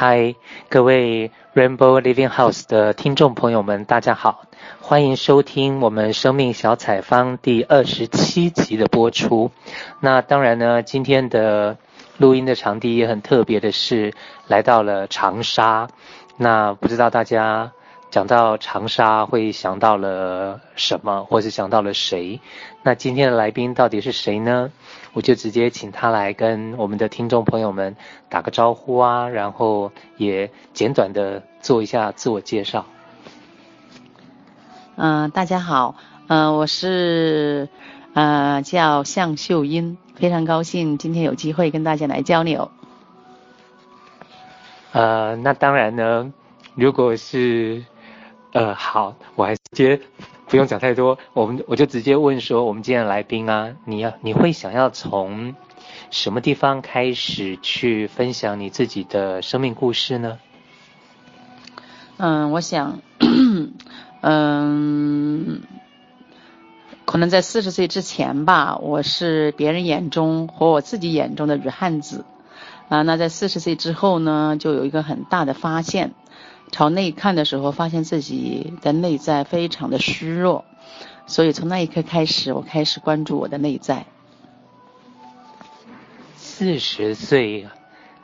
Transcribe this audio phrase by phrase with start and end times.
[0.00, 0.36] 嗨，
[0.68, 4.42] 各位 Rainbow Living House 的听众朋友们，大家好，
[4.80, 9.50] 欢迎收听我们生命小采方第二十七集的播出。
[9.98, 11.76] 那当然呢，今天的
[12.16, 14.14] 录音的场地也很特别的是
[14.46, 15.88] 来到了长沙。
[16.36, 17.72] 那不知道大家
[18.10, 22.40] 讲到长沙会想到了什么，或是想到了谁？
[22.82, 24.70] 那今天的来宾到底是谁呢？
[25.12, 27.96] 我就直接请他来跟我们的听众朋友们
[28.28, 32.86] 打个招呼啊，然后也简短的做一下自我介绍。
[34.96, 35.96] 嗯、呃，大家好，
[36.28, 37.68] 嗯、呃，我是
[38.14, 42.70] 呃叫向秀英，非常高兴今天有机会跟大家来交流。
[44.92, 46.32] 呃，那当然呢，
[46.74, 47.84] 如果是
[48.52, 50.00] 呃好，我还是直接。
[50.50, 55.54] 不用讲太多，我们我就直接问说，我们今天的来宾啊，你要你会想要从
[56.10, 60.38] 什么地方开始去分享你自己的生命故事呢？
[62.16, 63.00] 嗯，我想，
[64.22, 65.60] 嗯，
[67.04, 72.24] 可能在四十岁之前吧，我是别人眼中和我自己眼中的女汉子
[72.88, 73.02] 啊。
[73.02, 76.14] 那在四十岁之后呢，就有一个很大的发现。
[76.70, 80.64] 朝内看的时候，发现自己的内在非常的虚弱，
[81.26, 84.06] 所以从那一刻开始，我开始关注我的内在。
[86.36, 87.68] 四十岁，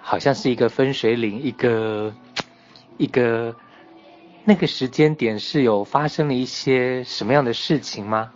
[0.00, 2.15] 好像是一个分水岭，一个
[2.97, 3.55] 一个
[4.45, 8.33] 那个时间点是有发生了一些什么样的事情吗？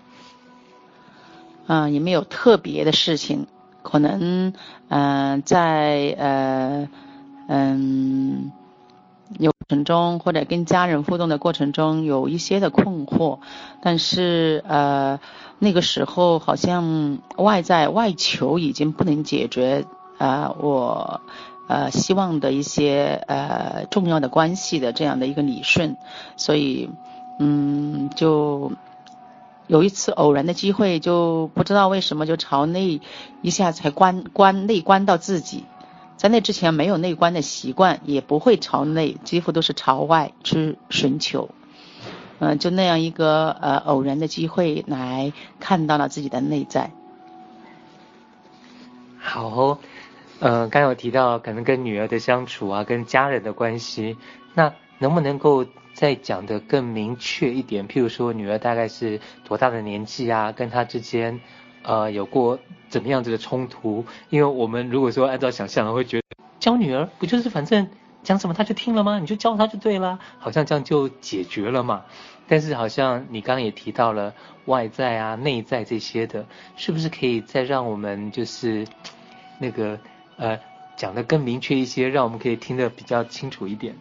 [1.66, 3.46] 嗯，也没有特别的事情，
[3.82, 4.52] 可能
[4.88, 6.88] 嗯、呃，在呃
[7.48, 8.52] 嗯。
[9.68, 13.40] 程中或者跟家人互动的过程中有一些的困惑，
[13.82, 15.20] 但是呃
[15.58, 19.84] 那个时候好像外在外求已经不能解决
[20.16, 21.20] 呃我
[21.68, 25.98] 呃希望的一些呃重要的关系的这样的一个理顺，
[26.38, 26.88] 所以
[27.38, 28.72] 嗯就
[29.66, 33.02] 有一次偶然的机会，就不知道为什么就朝内
[33.42, 35.64] 一下才关关内关到自己。
[36.18, 41.48] 在那之前没有内观的习惯，也不会朝内，几乎都是朝外去寻求。
[42.40, 46.90] 嗯、就那样一个呃偶然的机会，来看到了自己的内在。
[49.20, 49.78] 好、哦，
[50.40, 54.16] 呃，刚有提到可能跟女儿的相处啊，跟家人的关系，
[54.54, 55.64] 那能不能够
[55.94, 57.86] 再讲得更明确一点？
[57.86, 60.50] 譬如说，女儿大概是多大的年纪啊？
[60.50, 61.40] 跟她之间。
[61.88, 62.58] 呃，有过
[62.90, 64.04] 怎么样子的冲突？
[64.28, 66.22] 因为我们如果说按照想象，会觉得
[66.60, 67.88] 教女儿不就是反正
[68.22, 69.18] 讲什么她就听了吗？
[69.18, 72.04] 你就教她就对了，好像这样就解决了嘛。
[72.46, 74.34] 但是好像你刚刚也提到了
[74.66, 76.44] 外在啊、内在这些的，
[76.76, 78.86] 是不是可以再让我们就是
[79.58, 79.98] 那个
[80.36, 80.58] 呃
[80.94, 83.94] 讲得更明确一些，让我们可以听得比较清楚一点？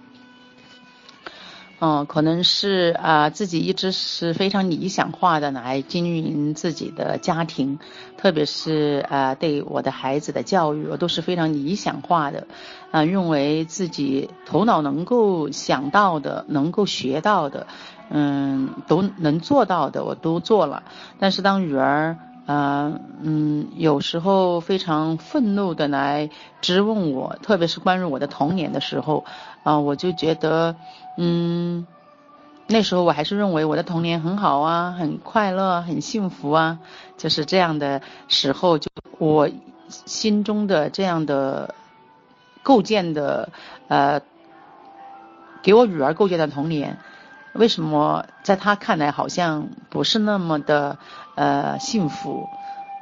[1.79, 7.77] 嗯，可能是啊、自己一直是非常理想化的来经营自己的家庭，
[8.17, 12.47] 特别是啊、对我的孩子的教育，我都是非常理想化的，
[12.89, 17.67] 啊、认为自己头脑能够想到的、能够学到的，
[18.09, 20.81] 嗯，都能做到的，我都做了。
[21.19, 22.17] 但是当女儿，
[22.47, 26.31] 呃，嗯，有时候非常愤怒的来
[26.61, 29.23] 质问我，特别是关于我的童年的时候，
[29.63, 30.75] 啊、我就觉得。
[31.19, 31.87] 嗯，
[32.67, 36.77] 那时候我还是认为我的童年很好啊，很快乐，很幸福啊，
[37.17, 39.49] 就是这样的时候，就我
[39.89, 41.73] 心中的这样的
[42.61, 43.49] 构建的，
[43.87, 44.21] 呃，
[45.63, 46.99] 给我女儿构建的童年，
[47.53, 50.99] 为什么在她看来好像不是那么的
[51.37, 52.49] 呃幸福？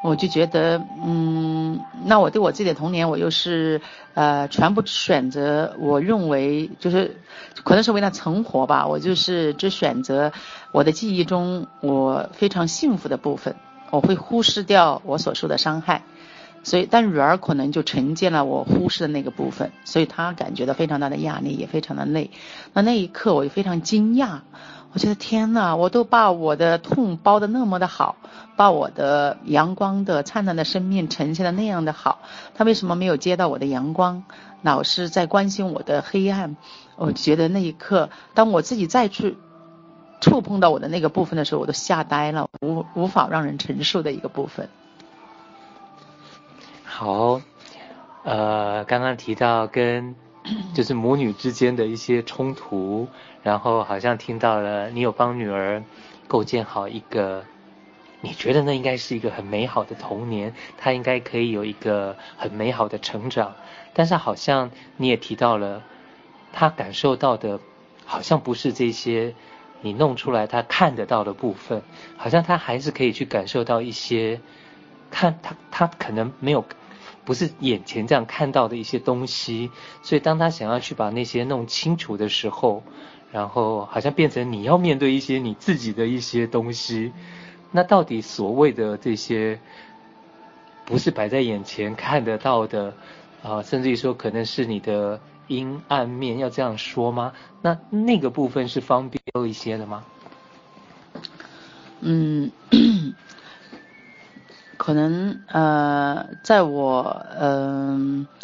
[0.03, 3.81] 我就觉得，嗯，那我对我自己的童年，我又是
[4.13, 7.17] 呃全部选择，我认为就是
[7.63, 10.31] 可能是为了存活吧，我就是只选择
[10.71, 13.55] 我的记忆中我非常幸福的部分，
[13.89, 16.03] 我会忽视掉我所受的伤害，
[16.61, 22.29] 所以但女儿可能就承接了我忽视的那个部分，所以她感觉到非常大的压力，也非常的累。
[22.73, 24.41] 那那一刻我就非常惊讶。
[24.95, 28.15] 我觉得天呐，我都把我的痛包得那么的好，
[28.55, 32.19] 把我的阳光的灿烂的生命呈现得那样的好，
[32.55, 34.23] 他为什么没有接到我的阳光，
[34.61, 36.55] 老是在关心我的黑暗？
[36.95, 39.37] 我觉得那一刻，当我自己再去
[40.21, 44.69] 触碰到我的那个部分的时候，我都吓呆了，无无法让人承受的一个部分。
[46.85, 47.41] 好，
[48.23, 50.15] 呃，刚刚提到跟。
[50.73, 53.07] 就是母女之间的一些冲突，
[53.41, 55.83] 然后好像听到了你有帮女儿
[56.27, 57.45] 构建好一个，
[58.21, 63.55] 你觉得那应该是一个很美好的童年，她应该可以有一个很美好的成长，
[63.93, 65.81] 但是好像你也提到了，
[66.53, 67.59] 她感受到的，
[68.05, 69.33] 好像不是这些
[69.81, 71.81] 你弄出来她看得到的部分，
[72.17, 74.39] 好像她还是可以去感受到一些，
[75.09, 76.65] 看她她可能没有，
[77.25, 79.71] 不是眼前这样看到的一些东西，
[80.03, 82.83] 所以当他想要去把那些弄清楚的时候，
[83.31, 87.11] 然后好像变成你要面对一些你自己的一些东西，
[87.71, 89.59] 那到底所谓的这些，
[90.85, 92.93] 不是摆在眼前看得到的
[93.43, 97.33] 啊，甚至于说可能是你的阴暗面，要这样说吗？
[97.61, 100.05] 那那个部分是方便一些的吗？
[102.01, 102.51] 嗯，
[104.85, 108.27] 可能呃，在我嗯。
[108.29, 108.35] 呃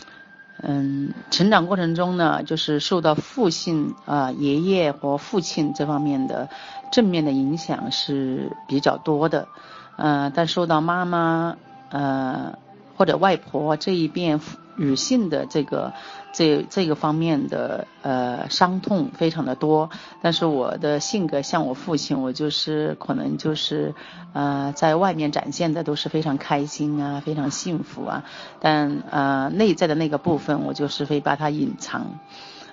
[0.64, 6.50] 嗯，成长过程中呢，就是受到父亲啊、爷爷和父亲这方面的
[6.92, 9.48] 正面的影响是比较多的，
[9.96, 11.58] 呃，但受到妈妈
[11.90, 12.60] 呃
[12.96, 14.40] 或者外婆这一边。
[14.82, 15.94] 女性的这个
[16.34, 19.92] 这这个方面的呃伤痛非常的多，
[20.24, 23.94] 但是我的性格像我父亲，我就是可能就是
[24.34, 28.24] 呃在外面展现的都是非常开心啊，非常幸福啊，
[28.60, 32.20] 但呃内在的那个部分我就是会把它隐藏，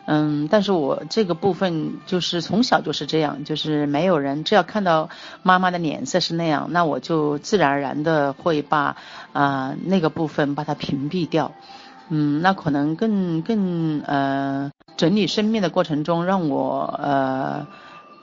[0.06, 5.10] 嗯，但是我这个部分就是从小就是这样，就是没有人只要看到
[5.42, 8.96] 妈妈的脸色是那样，那我就自然而然的会把
[9.34, 11.52] 啊、那个部分把它屏蔽掉。
[12.10, 17.66] 嗯，那可能更更呃整理生命的过程中，让我呃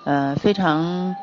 [0.05, 1.15] 呃非常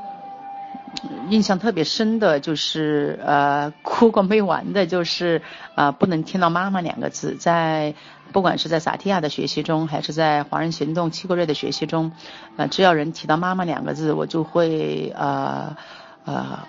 [1.28, 5.42] 印象特别深的就是呃哭过没完的，就是
[5.74, 7.94] 啊、呃、不能听到妈妈两个字，在
[8.32, 12.12] 不管是在萨提亚的学习中，还是在华人行动七个月的学习中，
[12.56, 15.76] 呃只要人提到妈妈两个字，我就会呃
[16.24, 16.60] 呃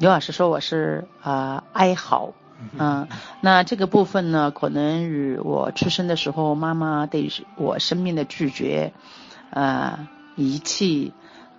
[0.00, 2.32] 刘老师说我是啊、呃、哀嚎。
[2.78, 3.08] 嗯，
[3.40, 8.92] 那这个部分呢，可能与我出生的时候妈妈对我生命的拒绝，
[9.50, 11.12] 呃，遗弃，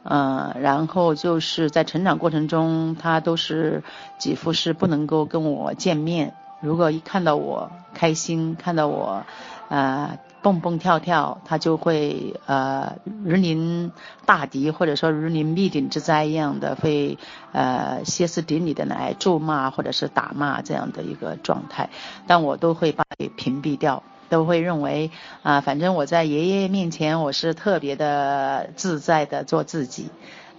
[0.04, 3.84] 呃，然后就是在成长过程中，她都是
[4.18, 6.34] 几乎是不能够跟我见面。
[6.62, 9.24] 如果一看到我开心，看到我，
[9.70, 10.18] 呃。
[10.48, 12.96] 蹦蹦跳跳，他就会呃
[13.26, 13.92] 如临
[14.26, 17.18] 大敌，或者说如临灭顶之灾一样的，会
[17.52, 21.90] 呃歇斯底里的来咒骂或者是打骂这样的一个状态，
[22.28, 25.12] 但我都会把给屏蔽掉， 都会认为
[25.44, 30.10] 啊、反正我在爷爷面前我是特别的自在的做自己，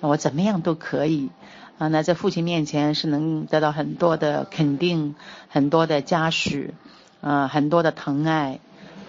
[0.01, 1.31] 我怎么样都可以
[1.79, 5.15] 啊、那在父亲面前是能得到很多的肯定，
[5.49, 6.75] 很多的嘉许，
[7.23, 8.61] 啊、很多的疼爱。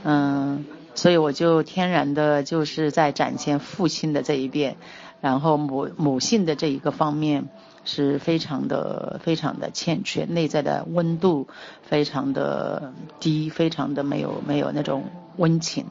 [0.03, 0.65] 嗯，
[0.95, 4.77] 所以我就天然的就是在展现父亲的这一边，
[5.21, 7.49] 然后母母性的这一个方面
[7.83, 11.47] 是非常的非常的欠缺，内在的温度
[11.81, 15.03] 非常的低，非常的没有没有那种
[15.37, 15.85] 温情。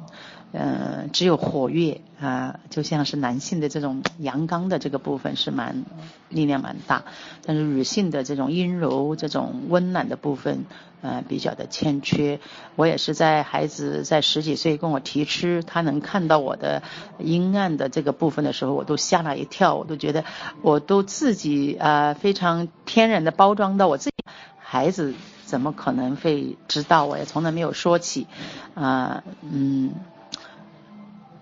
[0.50, 5.84] 呃，只有活跃啊，就像是男性的这种阳刚的这个部分是蛮
[6.30, 7.04] 力量蛮大，
[7.44, 10.64] 但是女性的这种阴柔、这种温暖的部分，
[11.02, 12.40] 呃，比较的欠缺。
[12.76, 16.82] 我也是在孩子在十几岁跟我提出他能看到我的
[17.18, 20.24] 阴暗的这个部分的时候，我都吓了一跳，我都觉得
[20.62, 24.16] 我都自己啊、非常天然的包装到我自己，
[24.58, 25.12] 孩子
[25.44, 27.04] 怎么可能会知道？
[27.04, 28.26] 我也从来没有说起，
[28.74, 29.92] 啊、嗯。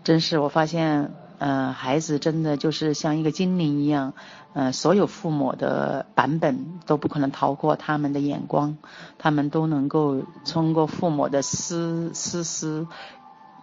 [0.06, 4.14] 真是，我发现，呃，孩子真的就是像一个精灵一样，
[4.52, 8.76] 呃，所有父母的版本都不可能逃过他们的眼光，
[9.18, 12.86] 他们都能够通过父母的丝丝丝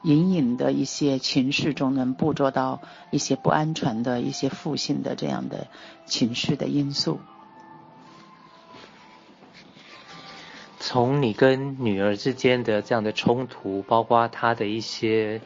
[0.01, 5.67] 隐隐的一些情绪中，能捕捉到一些不安全的一些负性的这样的
[6.05, 7.21] 情绪的因素。
[10.77, 15.39] 从你跟女儿之间的这样的冲突，包括她的一些。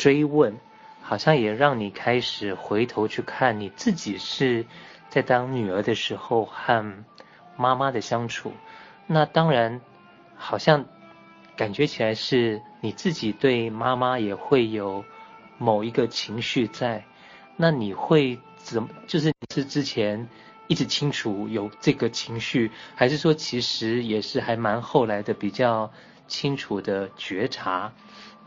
[0.00, 0.58] 追问，
[1.02, 4.64] 好像也让你开始回头去看你自己是
[5.10, 7.04] 在当女儿的时候和
[7.54, 8.54] 妈妈的相处。
[9.06, 9.82] 那当然，
[10.38, 10.86] 好像
[11.54, 15.04] 感觉起来是你自己对妈妈也会有
[15.58, 17.04] 某一个情绪在。
[17.58, 18.88] 那你会怎么？
[19.06, 20.26] 就是你是之前
[20.66, 25.92] 一直清楚有这个情绪，还是说其实也是还蛮后来的比较
[26.26, 27.92] 清楚的觉察？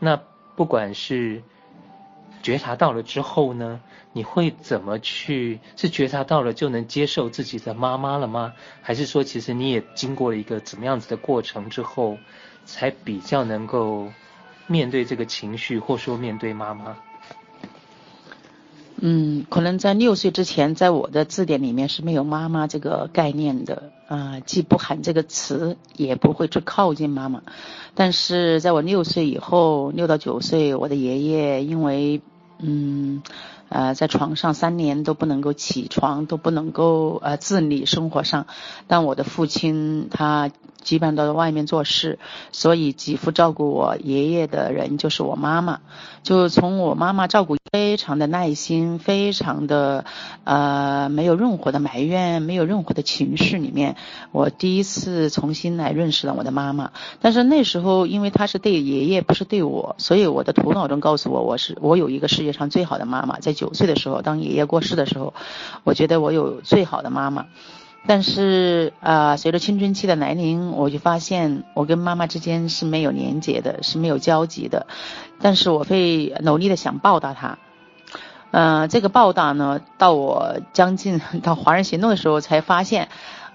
[0.00, 0.20] 那？
[0.56, 1.42] 不管是
[2.42, 3.80] 觉察到了之后呢，
[4.12, 5.60] 你会怎么去？
[5.76, 8.52] 是觉察到了就能接受自己的妈妈了吗？
[8.82, 12.18] 还是说，其实你也经过了一个怎么样子的过程之后，
[12.64, 14.12] 才比较能够
[14.66, 16.96] 面对这个情绪，或说面对妈妈？
[18.96, 27.42] 嗯，可能在六岁之前，在我的字典里面是没有妈妈这个概念的，啊、既不喊这个词，也不会去靠近妈妈。
[27.94, 32.20] 但是在我六岁以后，六到九岁，我的爷爷因为，
[32.58, 33.22] 嗯。
[33.70, 38.46] 呃，在床上三年都不能够起床，都不能够呃自理生活上。
[38.86, 40.52] 但我的父亲他
[40.84, 42.20] 基本上都在外面做事，
[42.52, 45.80] 所以几乎照顾我爷爷的人就是我妈妈。
[46.22, 50.04] 就从我妈妈照顾非常的耐心，非常的
[50.44, 53.96] 呃没有任何的埋怨，没有任何的情绪里面，
[54.30, 56.92] 我第一次重新来认识了我的妈妈。
[57.20, 63.54] 但是那时候因为他是对爷爷，不是对我，所以我的头脑中告诉我，我是我有一个世界上最好的妈妈在。
[63.54, 65.32] 九岁的时候，当爷爷过世的时候，
[65.84, 67.46] 我觉得我有最好的妈妈。
[68.06, 74.86] 但是啊、呃，随着青春期的来临，我就发现我跟妈妈之间是没有连接的，是没有交集的。
[75.40, 77.58] 但是我会努力的想报答她。
[78.50, 83.08] 呃，这个报答呢，到我将近 到华人行动的时候，才发现，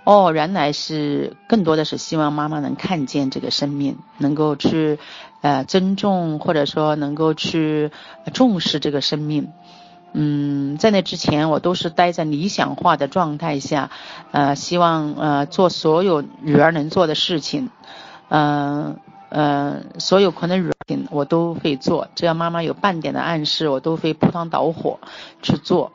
[0.04, 5.00] 哦，原来是更多的是希望妈妈能看见这个生命，能够去
[5.42, 7.92] 呃尊重，或者说能够去
[8.34, 9.50] 重视这个生命。
[10.12, 13.92] 嗯，在那之前，我都是待在理想化的状态下，
[14.32, 17.70] 呃，希望呃做所有女儿能做的事情，
[18.30, 18.98] 嗯、
[19.30, 20.74] 呃，所有可能女儿
[21.12, 25.00] 我都会做，只要妈妈有半点的暗示，我都会扑汤蹈火
[25.44, 25.92] 去做。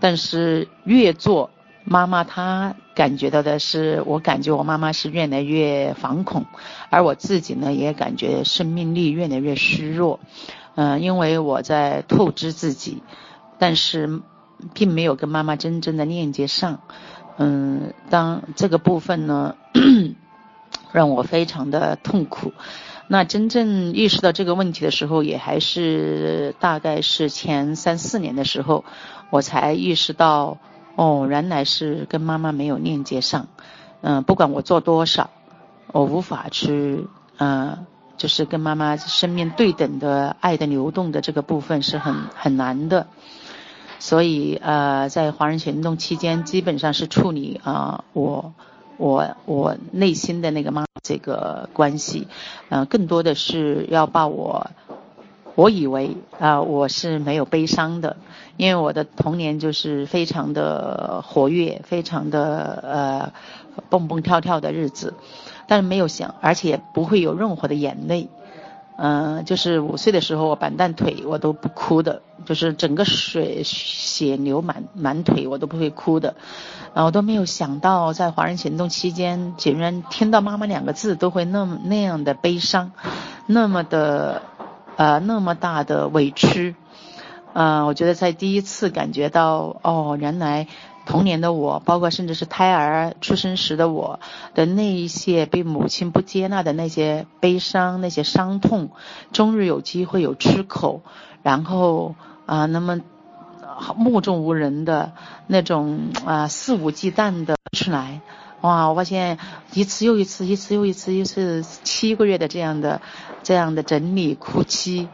[0.00, 1.50] 但是越做，
[1.84, 6.44] 妈妈她感觉到的是，我感觉我妈妈是越来越惶恐，
[6.90, 10.18] 而我自己呢，也感觉生命力越来越虚弱，
[10.74, 13.00] 嗯、因为我在透支自己。
[13.58, 14.20] 但是，
[14.72, 16.80] 并没有跟妈妈真正的链接上，
[17.38, 19.56] 嗯，当这个部分呢，
[20.92, 22.52] 让我非常的痛苦。
[23.06, 28.84] 那真正意识到这个问题的时候，也还是大概是前三四年的时候，
[29.30, 30.56] 我才意识到，
[30.96, 33.48] 哦，原来是跟妈妈没有链接上。
[34.00, 35.30] 嗯，不管我做多少，
[35.92, 37.06] 我无法去，
[37.38, 43.06] 嗯，就是跟妈妈生命对等的爱的流动的这个部分是很很难的。
[44.04, 48.52] 所以，呃，在华人行动期间，基本上是处理啊、呃，我
[48.98, 52.28] 我我内心的那个妈这个关系，
[52.68, 54.66] 嗯、呃，更多的是要把我，
[55.54, 58.18] 我以为啊、我是没有悲伤的，
[58.58, 63.32] 因为我的童年就是非常的活跃，非常的呃
[63.88, 65.14] 蹦蹦跳跳的日子，
[65.66, 68.28] 但是没有想，而且不会有任何的眼泪。
[68.96, 76.36] 嗯、就是五岁的时候，我板断腿，我都不哭的，就是整个水血流满满腿，我都不会哭的。
[76.94, 82.92] 然后我都没有想到，在华人行动期间，竟然听到妈妈两个字都会那么那样的悲伤，
[83.46, 84.42] 那么的
[84.96, 86.76] 呃那么大的委屈。
[87.52, 90.68] 嗯、我觉得在第一次感觉到，哦，原来。
[91.06, 94.20] 童年的我，包括甚至是胎儿出生时的我
[94.54, 98.90] 的那一些被母亲不接纳的那些悲伤、那些伤痛，
[99.32, 101.02] 终日有机会有出口，
[101.42, 102.14] 然后
[102.46, 103.00] 啊，那么
[103.96, 105.12] 目中无人的
[105.46, 108.20] 那种啊肆无忌惮的出来，
[108.60, 108.86] 哇！
[108.86, 109.38] 我发现
[109.72, 113.02] 一次又一次，一次又一次，一次七个月的这样的
[113.42, 115.08] 这样的整理哭泣，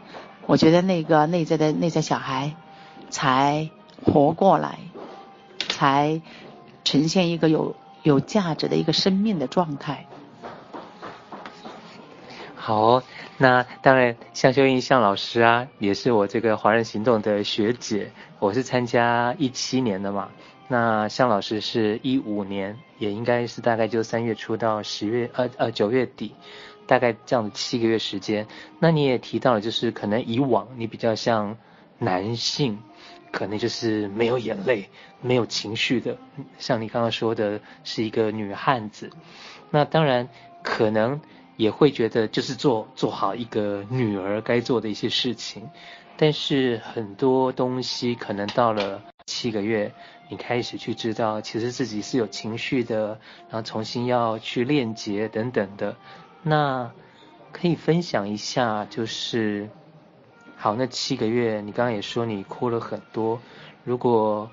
[0.45, 2.53] 我觉得那个内在的内在小孩
[3.09, 3.69] 才
[4.05, 4.79] 活过来。
[5.81, 6.21] 才
[6.83, 10.05] 呈现一个有有价值的一个生命的状态。
[12.55, 13.01] 好，
[13.39, 18.11] 那当然，向秀英向老师啊，也是我这个华人行动的学姐。
[18.37, 20.29] 我是参加一七年的嘛，
[20.67, 26.35] 那向老师是一五年，也应该是大概就三月初到十月呃呃九月底，
[26.85, 28.45] 大概这样的七个月时间。
[28.77, 31.57] 那你也提到了，就是可能以往你比较像
[31.97, 32.77] 男性。
[33.31, 34.89] 可能就是没有眼泪、
[35.21, 36.17] 没有情绪的，
[36.59, 39.09] 像你刚刚说的是一个女汉子。
[39.69, 40.27] 那当然
[40.61, 41.21] 可能
[41.55, 45.69] 也会觉得就是做做好一个女儿该做的一些事情。
[46.17, 49.91] 但是很多东西可能到了七个月，
[50.29, 53.19] 你开始去知道，其实自己是有情绪的，
[53.49, 55.95] 然后重新要去链接等等的。
[56.43, 56.91] 那
[57.51, 59.69] 可以分享一下，就是。
[60.61, 63.41] 好，那七个月，你刚刚也说你哭了很多。
[63.83, 64.47] 如果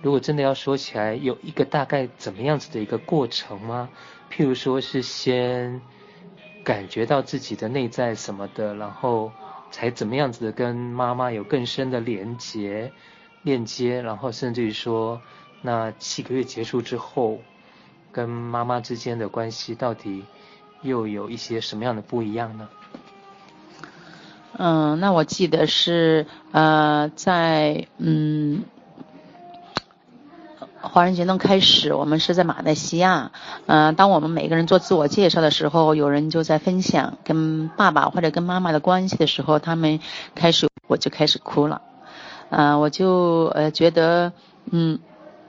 [0.00, 3.90] 如果真的要说起来，有一个大概怎么样子的一个过程吗？
[4.30, 5.82] 譬如说是先
[6.64, 9.30] 感觉到自己的内在什么的，然后
[9.70, 12.90] 才怎么样子的跟妈妈有更深的连接、
[13.42, 15.20] 链接，然后甚至于说，
[15.60, 17.38] 那七个月结束之后，
[18.10, 20.24] 跟妈妈之间的关系到底
[20.80, 22.70] 又有一些什么样的不一样呢？
[24.56, 28.64] 嗯，那我记得是呃，在嗯。
[30.84, 33.30] 华人行动开始，我们是在马来西亚。
[33.66, 40.00] 嗯、呃，当我们每个人做自我介绍的时候，有人就在分享跟爸爸或者跟妈妈的关系的时候，他们
[40.34, 41.82] 开始我就开始哭了。
[42.50, 44.32] 啊、呃，我就呃觉得，
[44.72, 44.98] 嗯，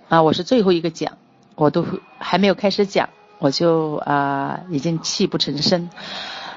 [0.07, 1.17] 啊，我是最后一个讲，
[1.55, 1.83] 我都
[2.19, 5.89] 还没有开始讲，我就啊、已经泣不成声。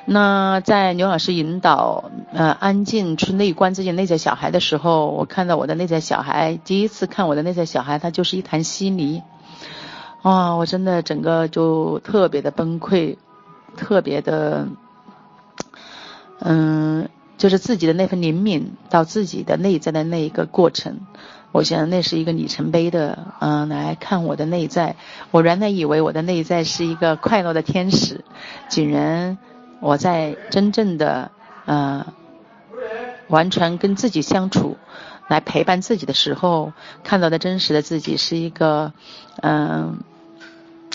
[0.09, 9.25] 那在刘老师引导呃安静去内观自己内在小孩的时候，我看到我的内在小孩，第一次看我的内在小孩，他就是一潭稀泥，
[10.23, 13.17] 哇，我真的整个就特别的崩溃，
[13.77, 14.69] 特别的，
[16.39, 21.01] 嗯，就是自己的那份灵敏到自己的内在的那一个过程，
[21.51, 24.95] 我想那是一个里程碑的，嗯，来看我的内在，
[25.33, 28.25] 我原来以为我的内在是一个快乐的天使，
[28.69, 29.37] 竟然。
[29.81, 31.31] 我在真正的
[31.65, 32.07] 呃
[33.29, 34.77] 完全跟自己相处，
[35.29, 36.73] 来陪伴自己的时候，
[37.05, 38.93] 看到的真实的自己是一个
[39.43, 40.01] 嗯、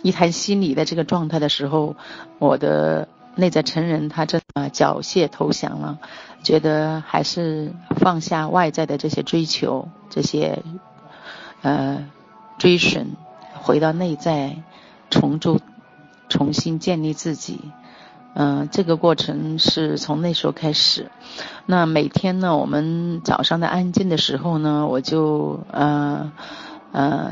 [0.01, 1.95] 一潭稀泥的这个状态的时候，
[2.39, 5.99] 我的内在成人他真的缴械投降了，
[6.43, 10.63] 觉得还是放下外在的这些追求，这些
[11.61, 12.09] 呃
[12.57, 13.15] 追寻，
[13.53, 14.55] 回到内在
[15.09, 15.59] 重组，
[16.29, 17.59] 重新建立自己。
[18.33, 21.11] 嗯、这个过程是从那时候开始。
[21.65, 26.31] 那每天呢，我们早上的安静的时候呢，我就呃
[26.91, 27.31] 呃，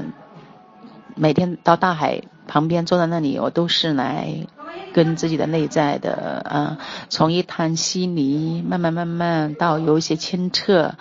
[1.15, 4.47] 每天到大海旁边坐在那里，我都是来
[4.93, 6.77] 跟自己的内在的呃，
[7.09, 10.95] 从一滩稀泥慢慢慢慢到有一些清澈，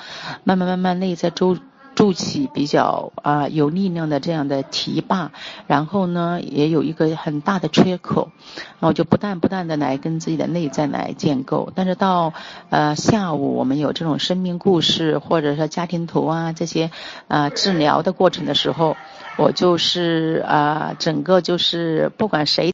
[0.45, 1.57] 慢慢慢慢内在周。
[1.99, 5.33] 筑起比较啊、有力量的这样的堤坝，
[5.67, 8.31] 然后呢也有一个很大的缺口，
[8.79, 11.73] 然后就不断不断的来跟自己的内在来建构。
[11.75, 12.33] 但是到
[12.71, 16.93] 呃下午我们有这种生命故事或者说家庭图啊这些
[17.27, 18.97] 啊、呃、治疗的过程的时候，
[19.37, 22.73] 我就是啊、整个就是不管谁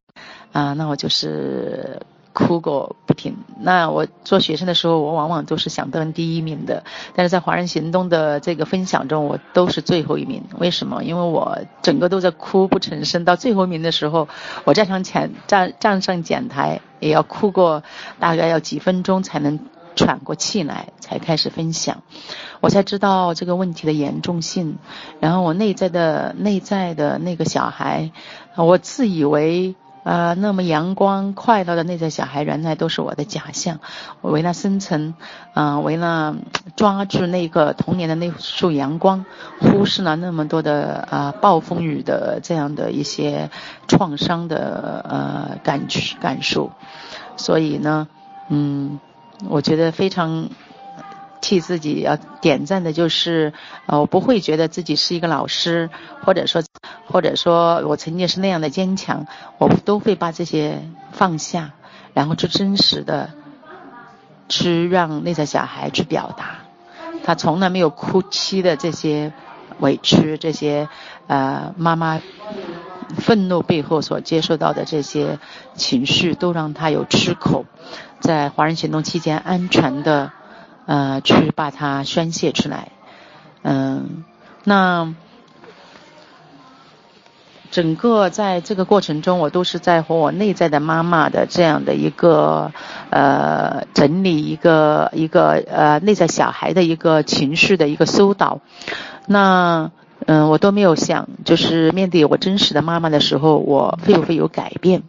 [0.53, 1.99] 啊、那我就是。
[2.35, 3.37] 哭过不停。
[3.61, 6.85] 那我做学生的时候，我往往都是想得第一名的。
[7.15, 10.43] 但是在华人行动的这个分享中，我都是最后一名。
[10.59, 11.05] 为什么？
[11.05, 13.25] 因为我整个都在哭不成声。
[13.25, 14.29] 到最后一名的时候，
[14.65, 17.85] 我站上前站站上讲台，也要哭过
[18.19, 19.61] 大概要几分钟才能
[19.95, 22.03] 喘过气来，才开始分享。
[22.61, 24.79] 我才知道这个问题的严重性。
[25.21, 28.11] 然后我内在的内在的那个小孩，
[28.57, 29.77] 我自以为。
[30.05, 33.81] 呃，那么阳光快乐的内在小孩，原来都是我的假象。
[34.21, 35.15] 我为了生存，
[35.55, 36.37] 啊、呃，为了
[36.77, 39.25] 抓住那个童年的那束阳光，
[39.61, 43.51] 忽视了那么多的啊、呃、暴风雨的这样的一些
[43.89, 45.89] 创伤的呃感
[46.21, 46.71] 感受。
[47.37, 48.07] 所以呢，
[48.51, 49.01] 嗯，
[49.49, 50.51] 我觉得非常。
[51.45, 53.53] 替自己要点赞的就是，
[53.85, 55.91] 呃，我不会觉得自己是一个老师，
[56.25, 56.63] 或者说，
[57.07, 59.27] 或者说我曾经是那样的坚强，
[59.59, 60.81] 我都会把这些
[61.13, 61.73] 放下，
[62.15, 63.29] 然后去真实的，
[64.49, 66.61] 去让内在小孩去表达，
[67.25, 69.31] 他从来没有哭泣的这些
[69.81, 70.89] 委屈，这些
[71.27, 72.23] 呃妈妈
[73.19, 75.39] 愤怒背后所接受到的这些
[75.75, 77.67] 情绪，都让他有出口，
[78.19, 80.33] 在华人行动期间安全的。
[80.87, 82.89] 呃，去把它宣泄出来，
[83.63, 84.25] 嗯、
[84.65, 85.15] 那
[87.71, 92.71] 整个在这个过程中，我都是在和我内在的妈妈的这样的一个
[93.11, 98.61] 呃整理一个一个呃内在小孩的一个情绪的一个疏导，
[99.27, 99.91] 那
[100.27, 105.03] 嗯、我都没有想，就是面对我真实的妈妈的时候，我会不会有改变？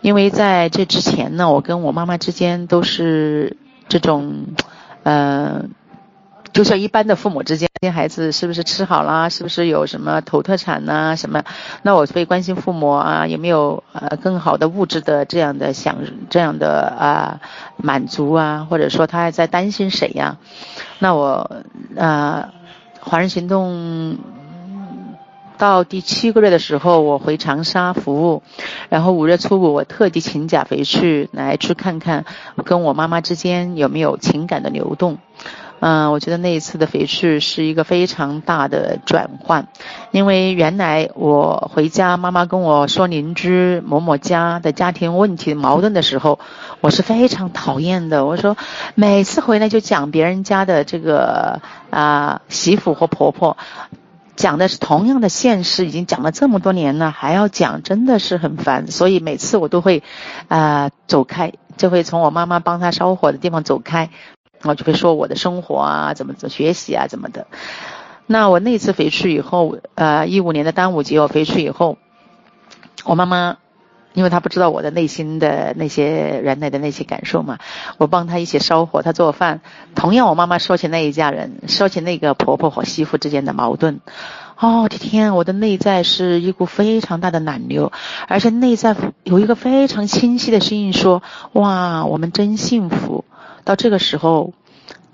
[0.00, 3.56] 因为在这之前呢，我跟我妈妈之间都是
[3.88, 4.46] 这种。
[5.08, 5.64] 嗯、呃，
[6.52, 11.42] 就像一般的父母之间，孩子是不是吃好了，是不是有什么土特产呐、什么？
[11.82, 15.96] 那我会关心父母啊，有没有呃更好的物质的这样的享
[16.28, 17.40] 这样的啊、
[17.76, 20.36] 满足啊，或者说他还在担心谁呀？
[20.98, 21.50] 那我
[21.96, 22.48] 呃，
[23.00, 24.18] 华人行动
[25.58, 28.42] 到第七个月的时候，我回长沙服务，
[28.88, 32.24] 然后五月初五我特地请假回去，来去看看
[32.64, 35.18] 跟我妈妈之间有没有情感的流动。
[35.80, 39.68] 嗯、我觉得那一次的回去是一个非常大的转换，
[40.10, 46.40] 因为原来我回家，妈妈跟我说邻居某某家的家庭问题矛盾的时候，
[46.80, 48.26] 我是非常讨厌的。
[48.26, 48.56] 我说
[48.96, 53.56] 每次回来就讲别人家的这个啊、媳妇或婆婆。
[54.38, 58.86] 讲的是同样的现实，已经讲了这么多年了，还要讲，真的是很烦。
[58.86, 60.04] 所以每次我都会，
[60.46, 64.10] 啊、呃，走开，就会从我妈妈帮她烧火的地方走开。
[64.62, 67.48] 我就会说我的生活啊，怎么怎么学习啊，怎么的。
[68.26, 71.98] 那我那次回去以后，呃，一五年的端午节我回去以后，
[73.04, 73.56] 我妈妈，
[74.14, 77.58] 因为他不知道我的内心的那些原来的那些感受嘛，
[77.98, 79.60] 我帮他一起烧火，她做饭。
[79.94, 84.00] 同样，我妈妈说起那一家人，说起那个婆婆和媳妇之间的矛盾，
[84.56, 87.92] 哦，我的天，我的内在是一股非常大的暖流，
[88.26, 93.24] 而且内在有一个非常清晰的声音说：哇，我们真幸福。
[93.64, 94.54] 到这个时候，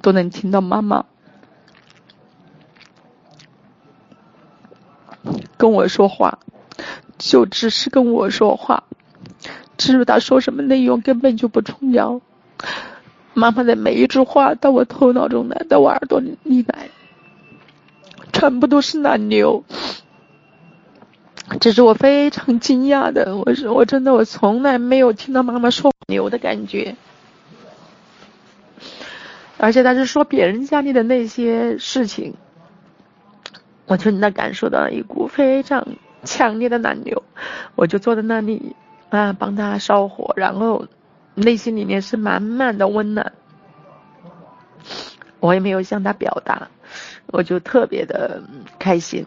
[0.00, 1.04] 都能听到妈妈。
[5.56, 6.38] 跟我说话，
[7.18, 8.84] 就只是跟我说话，
[9.76, 12.20] 至于他说什么内容根本就不重要。
[13.32, 16.88] 妈妈的每一句话到我头脑中来，到我耳朵里来，
[18.32, 19.64] 全部都是奶牛。
[21.60, 26.96] 这是我非常惊讶的，我是我真的我从来没有听到妈妈说牛的感觉，
[29.58, 32.34] 而且他是说别人家里的那些事情。
[33.86, 35.86] 我真的感受到了一股非常
[36.26, 37.22] 强烈的暖流，
[37.74, 38.74] 我就坐在那里
[39.10, 40.86] 啊，帮他烧火，然后
[41.34, 43.32] 内心里面是满满的温暖。
[45.40, 46.68] 我也没有向他表达，
[47.26, 48.42] 我就特别的
[48.78, 49.26] 开心。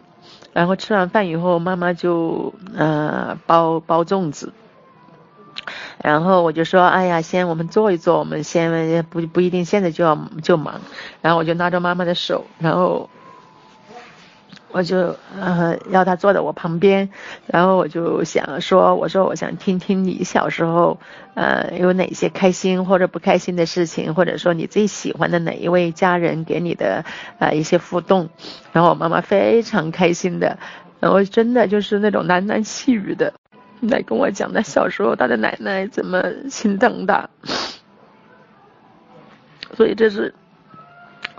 [0.52, 4.52] 然后吃完饭以后，妈妈就呃包包粽子，
[6.02, 10.80] 然后我就说：“哎呀，先我们坐一坐，我们先不不一定现在就要就忙。”
[11.22, 13.08] 然后我就拉着妈妈的手，然后。
[14.70, 17.08] 我就呃要他坐在我旁边，
[17.46, 20.98] 然后我就想说，我说我想听听你小时候
[21.34, 27.04] 呃有哪些开心或者不开心的事情，或者说你最喜欢的哪一位家人给你的
[27.38, 28.28] 呃一些互动。
[28.72, 30.58] 然后我妈妈非常开心的，
[31.00, 33.32] 然后真的就是那种喃喃细语的
[33.80, 37.26] 来跟我讲，他小时候他的奶奶怎么心疼他。
[39.74, 40.34] 所以这是。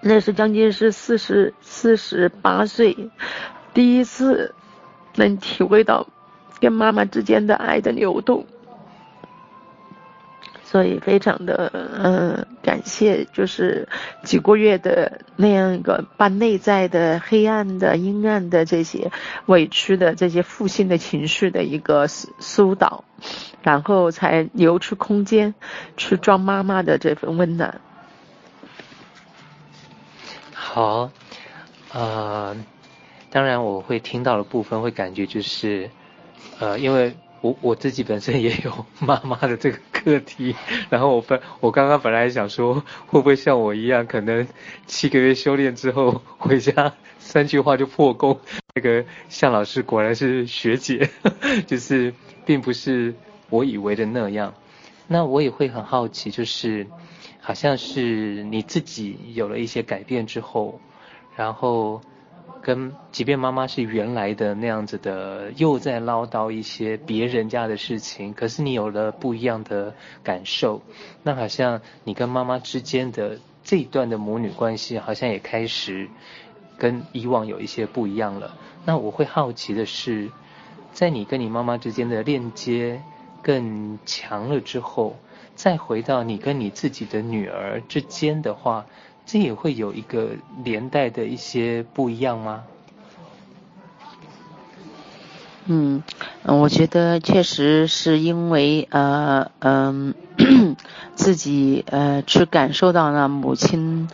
[0.01, 2.95] 那是将近是四十四十八岁，
[3.73, 4.53] 第一次
[5.15, 6.07] 能体会到
[6.59, 8.45] 跟妈妈之间的爱的流动，
[10.63, 13.87] 所以非常的嗯感谢，就是
[14.23, 19.11] 几个月的那样一个把内在的黑暗的阴暗的这些
[19.47, 23.03] 委屈的这些负性的情绪的一个疏导，
[23.63, 25.55] 然后才留出空间
[25.97, 27.81] 去装妈妈的这份温暖。
[30.71, 31.09] 好，
[31.93, 32.55] 呃，
[33.31, 35.89] 当然我会听到的部分会感觉就是，
[36.59, 40.55] 呃，因为我我自己本身也有妈妈的这个课题，
[40.91, 42.75] 然后我本我刚刚本来想说
[43.07, 44.47] 会不会像我一样，可能
[44.85, 48.39] 七个月修炼之后回家三句话就破功。
[48.75, 51.09] 那个向老师果然是学姐，
[51.65, 52.13] 就是
[52.45, 53.15] 并不是
[53.49, 54.53] 我以为的那样。
[55.07, 56.85] 那我也会很好奇，就是。
[57.41, 60.79] 好像是你自己有了一些改变之后，
[61.35, 62.01] 然后
[62.61, 70.81] 跟即便妈妈是原来的那样子的，又在唠叨一些别人家的事情，可是你有了不一样的感受，
[71.23, 76.09] 那好像你跟妈妈之间的这一段的母女关系，好像也开始
[76.77, 78.57] 跟以往有一些不一样了。
[78.85, 80.29] 那我会好奇的是，
[80.91, 83.01] 在你跟你妈妈之间的链接
[83.41, 85.15] 更强了之后。
[85.59, 88.85] 再回到你跟你自己的女儿之间的话，
[89.25, 90.29] 这也会有一个
[90.63, 92.63] 连带的一些不一样吗？
[95.65, 96.01] 嗯，
[96.45, 100.15] 我觉得确实是因为呃嗯、
[101.15, 104.07] 自己呃去感受到了母亲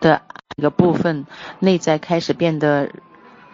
[0.00, 0.22] 的
[0.56, 1.24] 一个部分，
[1.60, 2.90] 内在开始变得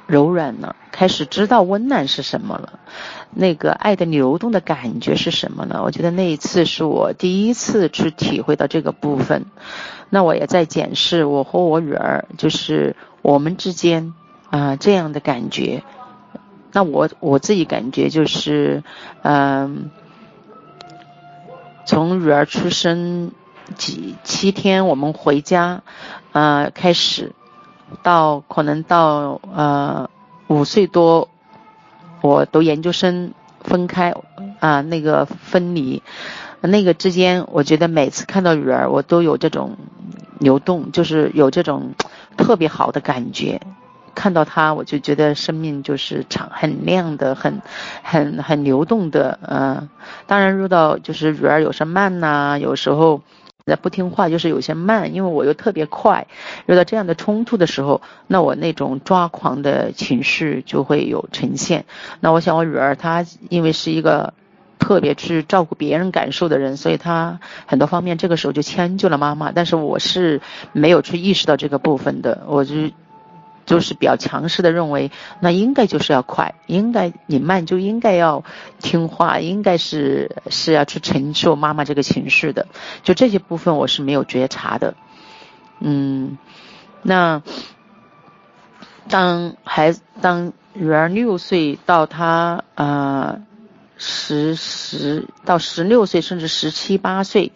[0.07, 2.79] 柔软了，开始知道温暖是什么了。
[3.31, 5.81] 那个爱的流动的感觉是什么呢？
[5.83, 9.47] 我觉得那一次是我第一次去体会到这个部分。
[10.11, 14.13] 那我也在检视我和我女儿，就是我们之间
[14.51, 15.83] 啊、这样的感觉。
[16.71, 18.83] 那我我自己感觉就是，
[19.23, 19.91] 嗯、
[21.87, 23.33] 从女儿出生
[23.75, 25.81] 几七天，我们回家，
[26.33, 27.33] 啊、呃、开始，
[28.03, 30.11] 到可能到呃
[30.51, 31.29] 五岁多。
[32.23, 33.33] 我读研究生
[33.63, 34.13] 分开
[34.59, 36.03] 啊，那个分离，
[36.61, 39.77] 那个之间，我觉得每次看到女儿，我都有这种
[40.41, 41.95] 流动，就是有这种
[42.37, 43.61] 特别好的感觉。
[44.13, 47.63] 看到她，我就觉得生命就是长很亮的，很
[48.03, 49.39] 很很流动的。
[49.49, 49.89] 嗯、
[50.27, 53.23] 当然遇到就是女儿有时慢呐、有时候。
[53.71, 56.27] 在不听话就是有些慢，因为我又特别快，
[56.67, 61.85] 遇到这样的冲突的时候，那我那种抓狂的情绪就会有呈现。
[62.21, 64.35] 那我想我女儿她因为是一个
[64.79, 69.53] 特别去照顾别人感受的人，所以她很多方面这个时候就迁就了妈妈。
[69.53, 70.41] 但是我是
[70.73, 72.75] 没有去意识到这个部分的，我就
[73.71, 78.43] 就是比较强势的认为，那应该就是要快，应该你慢就应该要
[78.81, 82.67] 听话，应该是是要去承受妈妈这个情绪的。
[83.05, 84.97] 就这些部分我是没有觉察的，
[85.79, 86.37] 嗯，
[87.03, 87.43] 那。
[89.09, 93.41] 当孩子当女儿六岁到她呃
[93.97, 97.51] 十十到十六岁，甚至十七八岁，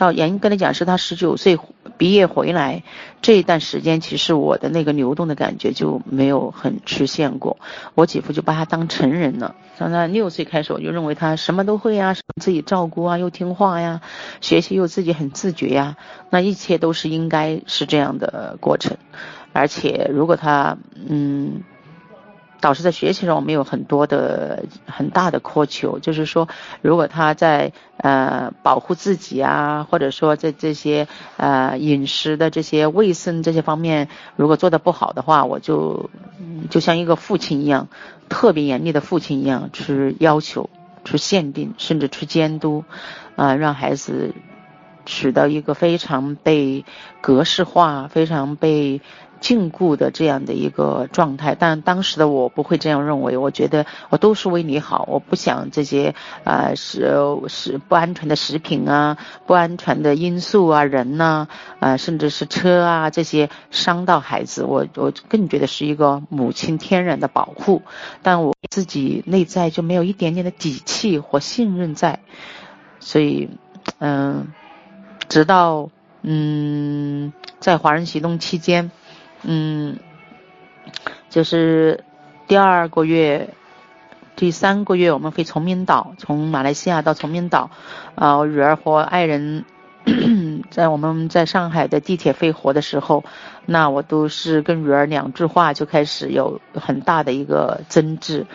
[0.00, 1.58] 到严格的讲是他十九岁
[1.98, 2.84] 毕业回来
[3.20, 7.58] 这一段时间，其实我的那个流动的感觉就没有很出现过。
[7.94, 9.54] 我姐夫就把他当成人了。
[9.76, 14.00] 从他六岁开始，我就认为他什么都会呀，自己照顾啊，又听话呀，
[14.40, 15.98] 学习又自己很自觉呀，
[16.30, 18.96] 那一切都是应该是这样的过程。
[19.52, 20.78] 而且，如果他
[21.10, 21.62] 嗯，
[22.60, 26.46] 导师在学习上我们有很多的很大的苛求，就是说，
[26.82, 36.10] 如果他在呃保护自己啊，或者说在这些呃饮食的这些卫生这些方面，如果做得不好的话，我就
[36.68, 37.88] 就像一个父亲一样，
[38.28, 40.68] 特别严厉的父亲一样去要求、
[41.04, 42.84] 去限定，甚至去监督，
[43.36, 44.34] 啊、呃，让孩子
[45.06, 46.84] 取得一个非常被
[47.22, 49.00] 格式化、非常被。
[49.40, 53.36] 禁锢的这样的一个状态，但当时的我不会这样认为。
[53.36, 57.16] 我觉得我都是为你好，我不想这些啊是
[57.48, 61.48] 是不安全的食品啊，不安全的因素啊，人呐
[61.78, 64.62] 啊，甚至是车啊这些伤到孩子。
[64.62, 67.82] 我我更觉得是一个母亲天然的保护，
[68.22, 72.20] 但我自己内在就没有一点点的底气或信任在，
[72.98, 73.48] 所以
[73.98, 74.48] 嗯，
[75.28, 75.88] 直到
[76.22, 78.90] 嗯在华人行动期间。
[79.42, 79.98] 嗯，
[81.28, 82.04] 就是
[82.46, 83.54] 第二个月、
[84.36, 87.70] 第三个月，我们飞崇明岛，从马来西亚到崇明岛，
[88.14, 89.64] 啊、女儿和爱人
[90.70, 93.24] 在我们在上海的地铁飞活的时候，
[93.66, 98.46] 那我都是跟女儿两句话就开始有很大的一个争执，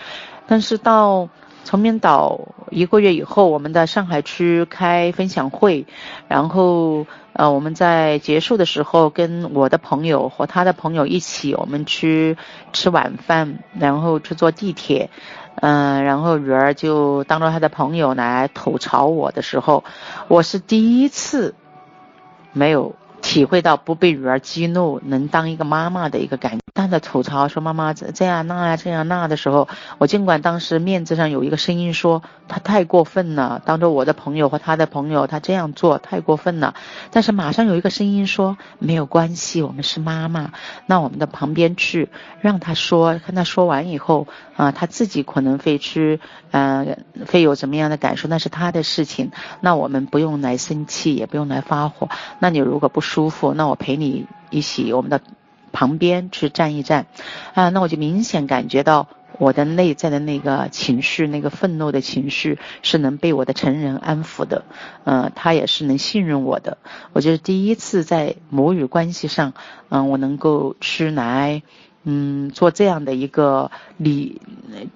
[0.47, 1.29] 但是到。
[1.65, 5.85] 崇明岛一个月以后，我们在上海区开分享会，
[6.27, 12.37] 然后呃，我们在结束的时候，跟我的朋友和他的朋友一起，我们去
[12.71, 15.09] 吃晚饭，然后去坐地铁，
[15.55, 19.83] 嗯、然后女儿就当着他的朋友来吐槽我的时候，
[20.27, 21.55] 我是第一次
[22.53, 22.95] 没有。
[23.25, 26.59] 体会到不被女儿激怒，能当一个妈妈的一个感觉。
[26.73, 36.75] 当他吐槽说妈妈这这样那样这样那的时候，我尽管当时面子上有一个声音说他太过分了，当着我的朋友和他的朋友他这样做太过分了，
[37.11, 40.51] 但是马上有一个声音说没有关系，我们是妈妈，
[40.85, 42.09] 那我们到旁边去
[42.41, 46.19] 让他说，看他说完以后啊，他自己可能会去
[46.51, 52.09] 呃会有怎么样的感受，那是他的事情，那我们不用来生气，也不用来发火。
[52.39, 53.14] 那你如果不说。
[53.15, 55.21] 舒服，那我陪你一起，我们的
[55.71, 57.05] 旁边去站一站，
[57.53, 59.07] 啊，那我就明显感觉到
[59.39, 64.65] 我的内在的那个情绪，那个愤怒的情绪是能被我的成人安抚的，
[65.05, 66.77] 嗯、他也是能信任我的。
[67.13, 69.53] 我觉得第一次在母女关系上，
[69.87, 71.63] 嗯、我能够去来，
[72.03, 74.41] 嗯，做这样的一个理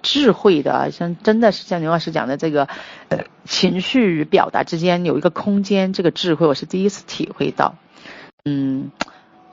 [0.02, 2.68] 智慧的，像真的是像刘老师讲的这个，
[3.08, 7.76] 呃，情绪与表达之间有一个空间，这个智慧我是第一次体会到。
[8.44, 8.90] 嗯，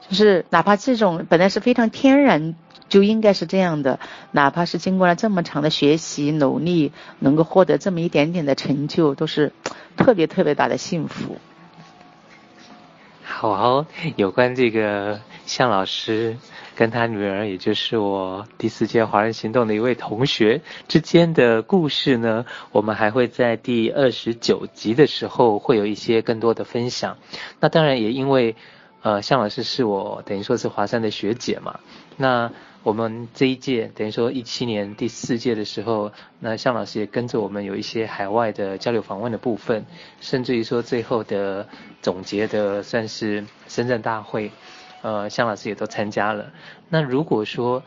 [0.07, 2.55] 就是哪怕这种本来是非常天然
[2.89, 3.99] 就应该是这样的，
[4.31, 9.51] 哪怕是经过了这么长的学习努力，能够获得这么一点点的成就，都是
[9.97, 11.35] 特别特别大的幸福。
[13.23, 16.37] 好，有关这个向老师
[16.75, 27.17] 跟他女儿，也就是我第四届华人行动的一位同学之间的故事呢，我们还会在第二十九集的时候会有一些更多的分享。
[27.59, 28.55] 那当然也因为。
[29.07, 31.79] 呃，向老师是我等于说是华山的学姐嘛。
[32.17, 32.51] 那
[32.83, 39.85] 我们这一届等于说一七年第四届的时候，那向老师也跟着我们有一些海外的交流访问的部分，
[40.19, 41.69] 甚至于说最后的
[42.01, 44.51] 总结的算是深圳大会，
[45.03, 46.51] 呃，向老师也都参加了。
[46.89, 47.81] 那如果说，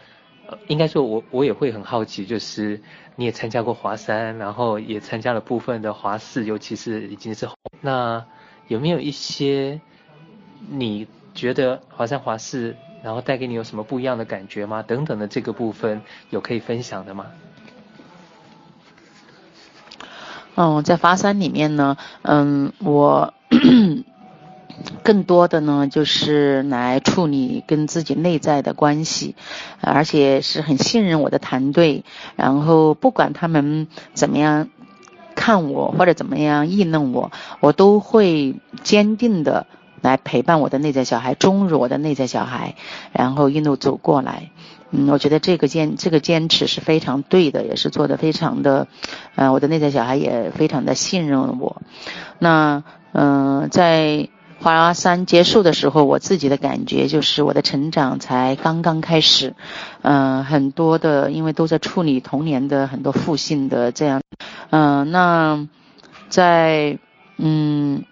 [0.46, 2.80] 呃，应该说我我也会很好奇，就是
[3.16, 7.46] 你也参加过华山，然后也参加了部分的华四，尤其是已经是
[7.82, 8.24] 那
[8.68, 9.82] 有没有一些？
[10.68, 14.82] 你觉得华山华四，然后带给你有什么不一样的感觉吗？
[14.82, 17.26] 等等的这个部分有可以分享的吗？
[20.56, 23.32] 嗯，在华山里面呢，嗯，我
[25.02, 29.36] 更多的呢就是来处理跟自己内在的关系，
[29.80, 32.04] 而且是很信任我的团队，
[32.36, 34.68] 然后不管他们怎么样。
[35.32, 39.66] 看我或者怎么样议论我，我都会坚定的
[40.00, 42.74] 来陪伴我的内在小孩，忠于我的内在小孩，
[43.12, 44.50] 然后一路走过来。
[44.92, 48.88] 嗯，我觉得这个坚这个坚持是非常对的，也是做得非常的，
[49.36, 51.80] 呃，我的内在小孩也非常的信任我。
[52.40, 52.82] 那
[53.12, 59.54] 嗯、呃，在华山结束的时候，我自己的感觉就是我的成长才刚刚开始。
[60.02, 64.22] 嗯、很多的因为都在处理童年的很多负性的这样。
[64.70, 65.68] 嗯、那
[66.28, 66.98] 在
[67.36, 68.04] 嗯。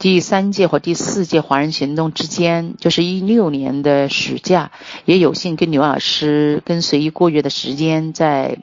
[0.00, 4.70] 第三届或第四届华人行动之间，就是一六年的暑假，
[5.04, 8.56] 也有幸跟刘老师跟随一个月的时间，在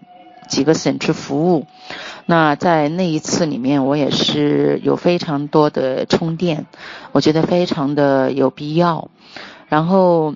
[0.50, 1.68] 几个省去服务。
[2.26, 6.66] 那在那一次里面，我也是有非常多的充电，
[7.12, 9.12] 我觉得非常的有必要。
[9.68, 10.34] 然后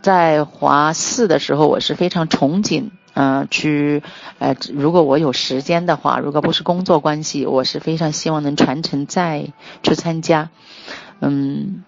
[0.00, 2.88] 在华四的时候，我是非常憧憬。
[3.14, 4.02] 嗯、呃，去，
[4.38, 9.48] 呃，如果我有时间的话，如果不是工作关系，我是非常希望能传承再
[9.82, 10.48] 去参加。
[11.20, 11.84] 嗯，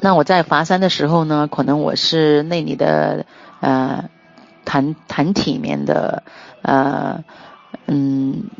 [0.00, 3.26] 那我在华山的时候呢，可能我是那里的
[3.60, 4.10] 呃
[4.64, 6.24] 团团体里面的
[6.62, 7.22] 呃
[7.86, 8.50] 嗯，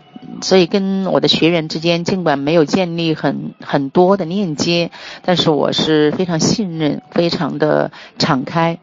[0.43, 8.79] 所以跟我的学员之间尽管没有建立很很多的链接，但是我是非常信任，非常的敞开。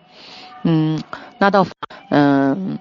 [0.64, 1.02] 嗯，
[1.40, 1.66] 那到
[2.10, 2.78] 嗯。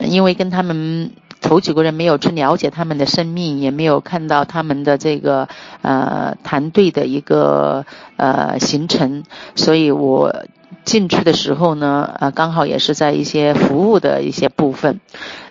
[0.00, 5.48] 因为跟他们头几个人没有去了解他们的生命，也没有看到他们的这个
[5.82, 10.44] 呃团队的一个呃形成，所以我
[10.84, 15.00] 进去的时候呢，呃刚好也是在一些服务的一些部分，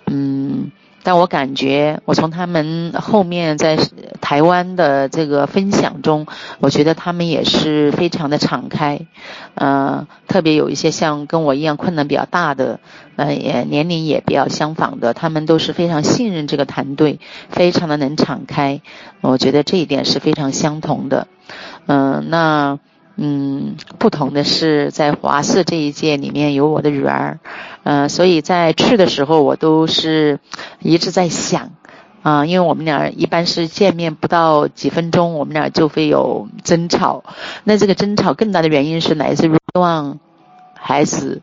[0.07, 0.71] 嗯。
[1.03, 3.77] 但我感觉，我从他们后面在
[4.21, 6.25] 台湾的这个分享中，
[6.59, 9.01] 我觉得他们也是非常的敞开，
[9.55, 12.79] 呃，特别有一些像跟我一样困难比较大的，
[13.17, 18.81] 呃，也年龄也比较相仿的，他们都是非常信任这个团队，非常的能敞开，
[19.21, 21.27] 我觉得这一点是非常相同的，
[21.85, 22.79] 嗯、那。
[23.15, 27.39] 嗯，不同的是，在华四这一届里面有我的女儿，
[27.84, 30.39] 呃，所以在去的时候，我都是
[30.80, 31.69] 一直在想，
[32.23, 37.23] 啊、因为我们俩一般是见面不到几分钟，我们俩就会有争吵。
[37.63, 40.17] 那这个争吵更大的原因是来自于希望
[40.73, 41.41] 孩子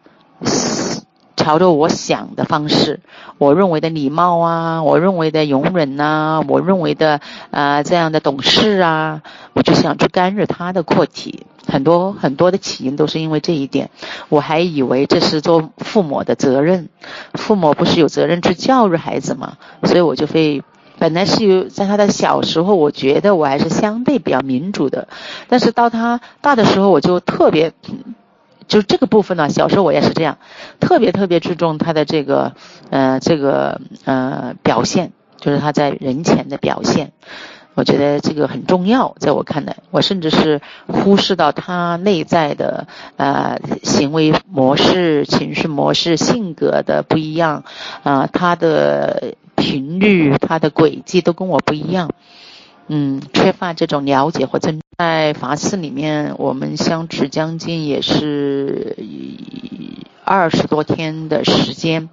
[1.36, 2.98] 朝着我想的方式，
[3.38, 7.20] 我认为的礼貌啊，我认为的容忍呐，我认为的
[7.52, 9.22] 啊、这样的懂事啊，
[9.54, 11.46] 我就想去干预他的课题。
[11.66, 13.90] 很多很多的起因都是因为这一点，
[14.28, 16.88] 我还以为这是做父母的责任，
[17.34, 19.58] 父母不是有责任去教育孩子吗？
[19.84, 20.62] 所以我就会，
[20.98, 25.08] 本来是有在他的小时候，我觉得我还是相对比较民主的，
[25.48, 27.72] 但是到他大的时候，我就特别，
[28.66, 30.38] 就这个部分呢，小时候我也是这样，
[30.80, 32.54] 特别特别注重他的这个，
[32.90, 37.12] 呃，这个呃表现，就是他在人前的表现。
[37.80, 47.64] 我觉得这个很重要，在我看来，我甚至是忽视到他内在的呃行为模式、情绪模式、性格的不一样，
[48.02, 52.10] 啊、他的频率、他的轨迹都跟我不一样，
[52.92, 58.96] 嗯，缺乏这种了解或者在法寺里面，我们相处将近也是
[60.24, 62.08] 二十多天的时间。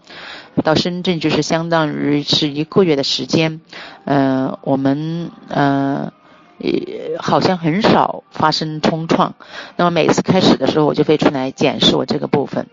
[0.63, 3.59] 到深圳就是相当于是一个月的时间，
[4.05, 6.13] 呃，我们呃，
[7.17, 9.33] 好像很少发生冲撞。
[9.77, 12.67] 那么每次开始的时候，我就会出来检视我这个部分，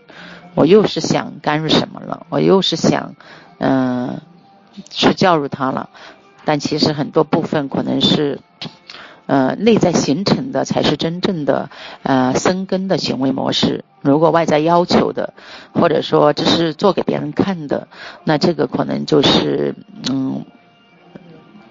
[0.53, 2.27] 我又是想干预什么了？
[2.29, 3.15] 我又是想，
[3.59, 4.21] 嗯、
[4.91, 5.89] 去教育他了。
[6.45, 8.39] 但其实很多部分可能是。
[9.27, 11.71] 呃，内在形成的才是真正的
[12.03, 13.83] 呃生根的行为模式。
[14.01, 15.33] 如果外在要求的，
[15.73, 17.87] 或者说这是做给别人看的，
[18.23, 19.73] 那这个可能就是
[20.11, 20.45] 嗯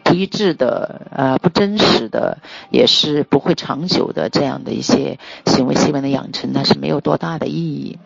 [0.02, 2.38] 不一致的，呃不真实的，
[2.72, 8.00] 也是不会长久的这样的一些行为习惯的养成，那是没有多大的意义。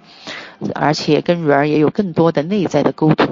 [0.75, 3.28] 而且跟女儿也有更多的内在的沟通，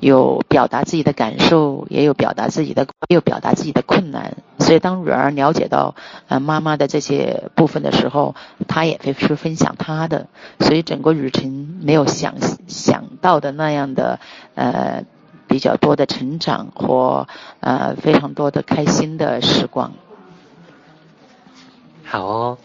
[0.00, 4.36] 有表达自己的感受，也有表达自己的，也有表达自己的困难。
[4.58, 5.94] 所以当女儿了解到
[6.28, 8.34] 呃妈妈的这些部分的时候，
[8.68, 10.26] 她也会去分享她的。
[10.60, 12.34] 所以整个旅程没有想
[12.66, 14.18] 想到的那样的
[14.54, 15.04] 呃
[15.46, 17.26] 比较多的成长或
[17.60, 19.92] 呃非常多的开心的时光。
[22.04, 22.58] 好哦，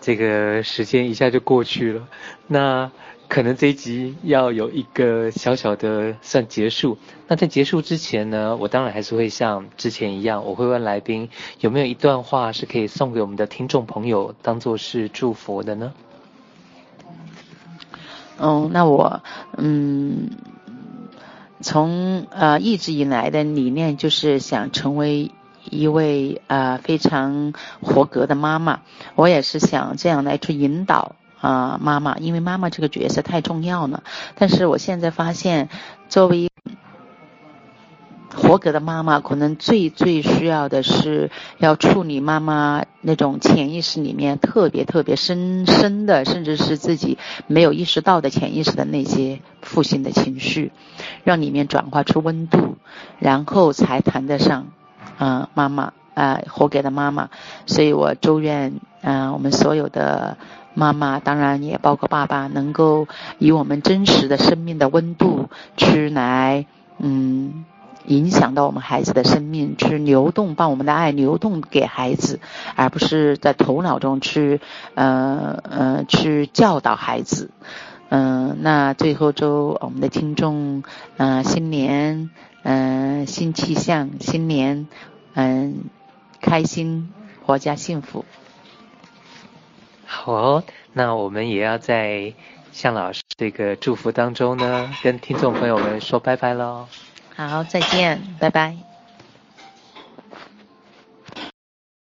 [0.00, 2.08] 这个时间一下就过去了。
[2.46, 2.90] 那。
[3.28, 6.96] 可能这一集要有一个小小的算结束。
[7.28, 11.28] 那在结束之前呢，我当然还是会像之前一样，我会问来宾
[11.60, 15.92] 有没有一段话是可以送给我们的听众朋友，当做是祝福的呢？
[18.38, 19.22] 哦，那我
[19.56, 20.30] 嗯，
[21.60, 25.32] 从呃一直以来的理念就是想成为
[25.68, 28.82] 一位呃非常合格的妈妈，
[29.14, 31.16] 我也是想这样来去引导、
[31.46, 34.02] 呃、妈妈，因为妈妈这个角色太重要了。
[34.34, 35.68] 但是我现在发现，
[36.08, 36.50] 作为
[38.34, 47.16] 合格的妈妈，可能最最需要的是要处理妈妈那种潜意识里面特别特别深深的，甚至是自己
[47.46, 50.72] 没有意识到的潜意识的那些负性的情绪，
[51.22, 52.76] 让里面转化出温度，
[53.20, 54.66] 然后才谈得上，
[55.16, 55.84] 啊、妈妈，
[56.14, 57.30] 啊、呃，合格的妈妈。
[57.66, 60.36] 所以我祝愿，啊、我们所有的
[60.76, 63.08] 妈妈，当然也包括爸爸，能够
[63.38, 66.66] 以我们真实的生命的温度去来，
[66.98, 67.64] 嗯。
[68.08, 72.38] 影响到我们孩子的生命，去流动，把我们的爱流动给孩子，
[72.76, 74.60] 而不是在头脑中去，
[74.94, 77.50] 呃呃，去教导孩子。
[78.08, 80.84] 嗯、那最后祝我们的听众，
[81.16, 82.30] 嗯、新年，
[82.62, 84.86] 嗯、新气象，新年，
[85.34, 85.86] 嗯、
[86.40, 87.12] 开心，
[87.44, 88.24] 阖家幸福。
[90.06, 92.32] 好哦，那我们也要在
[92.72, 96.86] 向老师这个祝福当中呢，跟听众朋友们说拜拜喽。
[97.34, 98.85] 好，再见，拜拜。